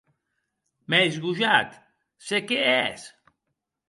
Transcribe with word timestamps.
Mès 0.91 1.13
gojat, 1.23 1.71
se 2.27 2.37
qué 2.47 2.59
hès? 2.73 3.01